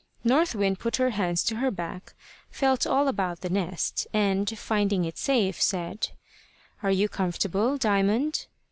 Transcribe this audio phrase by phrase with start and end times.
[0.23, 2.15] North Wind put her hands to her back,
[2.49, 6.09] felt all about the nest, and finding it safe, said
[6.81, 8.47] "Are you comfortable, Diamond?"